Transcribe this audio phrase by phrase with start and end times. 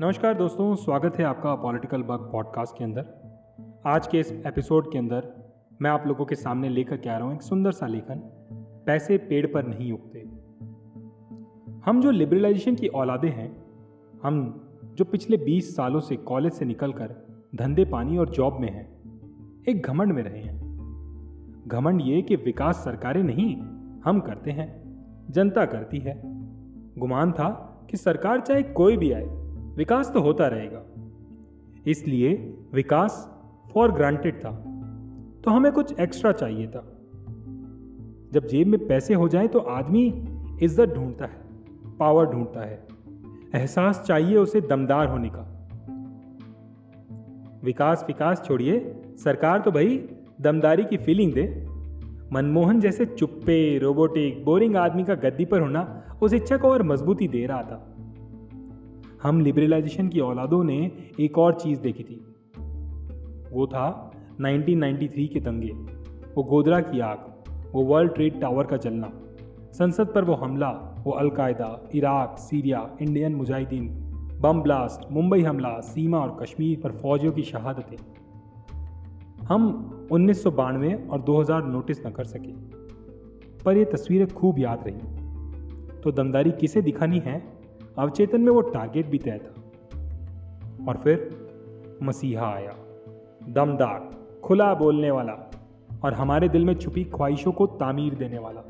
[0.00, 3.06] नमस्कार दोस्तों, स्वागत है आपका पॉलिटिकल बग पॉडकास्ट के अंदर।
[3.86, 5.32] आज के इस एपिसोड के अंदर
[5.82, 8.18] मैं आप लोगों के सामने लेकर के आ रहा हूँ एक सुंदर सा लेखन,
[8.86, 10.18] पैसे पेड़ पर नहीं उगते।
[11.86, 13.64] हम जो लिबरलाइजेशन की औलादे हैं,
[14.22, 17.14] हम जो पिछले 20 सालों से कॉलेज से निकलकर
[17.54, 18.86] धंधे, पानी और जॉब में हैं,
[19.68, 23.56] एक घमंड में रहे हैं। घमंड ये कि विकास सरकारें नहीं,
[24.04, 24.70] हम करते हैं,
[25.30, 26.22] जनता करती है।
[26.98, 27.50] गुमान था
[27.90, 29.47] कि सरकार चाहे कोई भी आए
[29.78, 30.82] विकास तो होता रहेगा।
[31.86, 32.32] इसलिए
[32.74, 33.28] विकास
[33.72, 34.50] फॉर ग्रांटेड था।
[35.44, 36.80] तो हमें कुछ एक्स्ट्रा चाहिए था।
[38.32, 40.02] जब जेब में पैसे हो जाए तो आदमी
[40.62, 42.86] इज़्ज़त ढूंढता है पावर ढूंढता है।
[43.54, 45.44] एहसास चाहिए उसे दमदार होने का।
[47.64, 48.80] विकास विकास छोड़िए।
[49.18, 49.96] सरकार तो भाई
[50.40, 51.46] दमदारी की फीलिंग दे।
[52.32, 55.82] मनमोहन जैसे चुप्पे रोबोटिक बोरिंग आदमी का गद्दी पर होना
[56.22, 57.97] उस इच्छा को और मजबूती दे रहा था।
[59.22, 62.24] हम लिबरलाइजेशन की औलादों ने एक और चीज़ देखी थी।
[63.52, 65.70] वो था 1993 के दंगे,
[66.36, 67.34] वो गोदरा की आग,
[67.72, 69.12] वो वर्ल्ड ट्रेड टावर का जलना,
[69.72, 70.70] संसद पर वो हमला,
[71.04, 73.88] वो al Qaeda, Iraq, Syria, Indian Mujahideen,
[74.40, 77.96] bomb blast, Mumbai हमला, सीमा और कश्मीर पर फौजियों की शहादतें।
[79.44, 82.52] हम उन्नीस सौ बानवे और 2000 नोटिस न कर सके,
[83.64, 84.98] पर ये तस्वीरें खूब याद रही।
[86.00, 87.57] तो दमदारी किसे दिखानी है?
[87.98, 89.62] अवचेतन में वो टारगेट भी तय था।
[90.88, 91.48] और फिर
[92.02, 92.74] मसीहा आया,
[93.48, 94.10] दमदार,
[94.44, 95.50] खुला बोलने वाला
[96.04, 98.60] और हमारे दिल में छुपी ख्वाहिशों को तामीर देने वाला।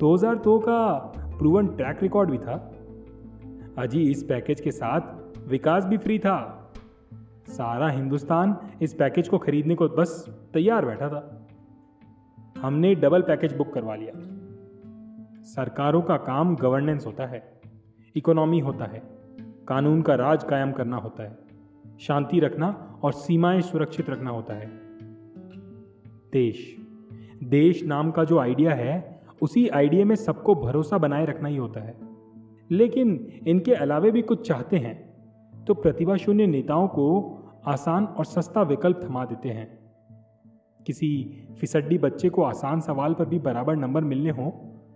[0.00, 0.92] 2002 का
[1.38, 2.72] प्रूवन ट्रैक रिकॉर्ड भी था।
[3.78, 5.00] अजी इस पैकेज के साथ
[5.48, 6.72] विकास भी फ्री था।
[7.48, 11.46] सारा हिंदुस्तान इस पैकेज को खरीदने को बस तैयार बैठा था।
[12.58, 14.12] हमने डबल पैकेज बुक करवा लिया।
[15.42, 17.57] सरकारों का काम गवर्नेंस होता है।
[18.16, 19.02] इकोनॉमी होता है।
[19.68, 21.38] कानून का राज कायम करना होता है।
[22.00, 24.66] शांति रखना और सीमाएँ सुरक्षित रखना होता है।
[26.32, 26.76] देश।
[27.44, 31.80] देश नाम का जो आइडिया है, उसी आइडिया में सबको भरोसा बनाए रखना ही होता
[31.80, 31.94] है।
[32.70, 35.08] लेकिन इनके अलावे भी कुछ चाहते हैं
[35.64, 37.34] तो प्रतिभा शून्य नेताओं को
[37.66, 39.78] आसान और सस्ता विकल्प थमा देते हैं।
[40.86, 44.50] किसी फिसड्डी बच्चे को आसान सवाल पर भी बराबर नंबर मिलने हो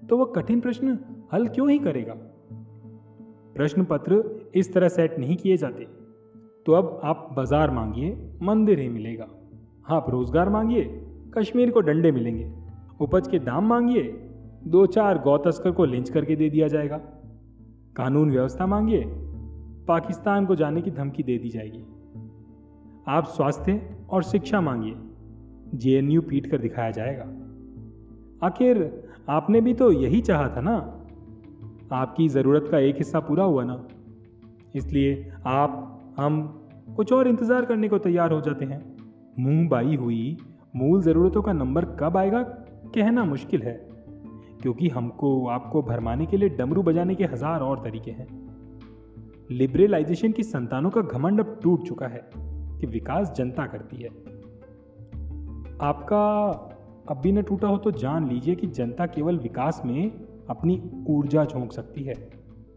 [0.08, 0.98] तो वह कठिन प्रश्न
[1.32, 2.16] हल क्यों ही करेगा?
[3.56, 4.22] प्रश्न पत्र
[4.54, 5.86] इस तरह सेट नहीं किए जाते।
[6.66, 8.10] तो अब आप बाज़ार मांगिए,
[8.42, 9.28] मंदिर ही मिलेगा।
[9.88, 10.84] आप रोज़गार मांगिए,
[11.38, 12.52] कश्मीर को डंडे मिलेंगे।
[13.00, 14.02] उपज के दाम मांगिए
[14.66, 16.96] दो चार गौ तस्कर को लिंच करके दे दिया जाएगा।
[17.96, 19.04] कानून व्यवस्था मांगिए,
[19.88, 21.84] पाकिस्तान को जाने की धमकी दे दी जाएगी।
[23.08, 23.80] आप स्वास्थ्य
[24.10, 24.94] और शिक्षा मांगिए,
[25.74, 27.24] जेएनयू पीट कर दिखाया जाएगा।
[28.46, 28.90] आखिर
[29.28, 30.78] आपने भी तो यही चाहा था ना?
[31.92, 33.86] आपकी ज़रूरत का एक हिस्सा पूरा हुआ ना?
[34.74, 36.42] इसलिए आप, हम
[36.96, 38.80] कुछ और इंतज़ार करने को तैयार हो जाते हैं।
[39.38, 40.36] मुँह बाई हुई
[40.76, 42.42] मूल ज़रूरतों का नंबर कब आएगा
[42.94, 43.74] कहना मुश्किल है,
[44.62, 48.26] क्योंकि हमको, आपको भरमाने के लिए डमरू बजाने के हज़ार और तरीके हैं।
[49.50, 54.08] लिबरलाइजेशन की संतानों का घमंड अब टूट चुका है कि विकास जनता करती है।
[55.80, 56.24] आपका,
[57.10, 60.10] अब भी न टूटा हो तो जान लीजिए कि जनता केवल विकास में
[60.50, 62.30] अपनी ऊर्जा झोंक सकती है।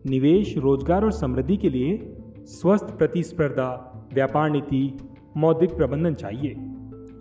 [0.05, 4.97] निवेश, रोज़गार और समृद्धि के लिए स्वस्थ प्रतिस्पर्धा, व्यापार नीति,
[5.37, 6.55] मौद्रिक प्रबंधन चाहिए।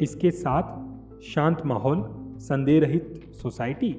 [0.01, 0.85] इसके साथ
[1.23, 2.05] शांत माहौल
[2.39, 3.97] संदेह रहित सोसाइटी,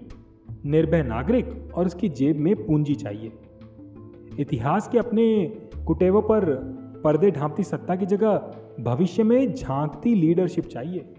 [0.66, 3.32] निर्भय नागरिक और उसकी जेब में पूंजी चाहिए।
[4.40, 5.46] इतिहास के अपने
[5.88, 6.56] कुटेवों पर
[7.04, 11.14] पर्दे ढांपती सत्ता की जगह भविष्य में झांकती लीडरशिप चाहिए।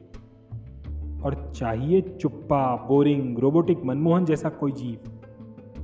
[1.24, 5.15] और चाहिए चुप्पा, बोरिंग, रोबोटिक मनमोहन जैसा कोई जीव।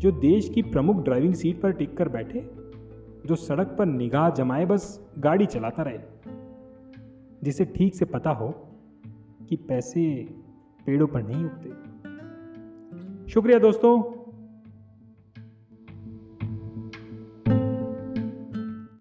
[0.03, 2.51] जो देश की प्रमुख ड्राइविंग सीट पर टिक कर बैठे,
[3.27, 5.99] जो सड़क पर निगाह जमाए बस गाड़ी चलाता रहे।
[7.43, 8.49] जिसे ठीक से पता हो
[9.49, 10.29] कि पैसे
[10.87, 11.69] पेड़ों पर नहीं उगते।
[13.31, 14.22] शुक्रिया दोस्तों।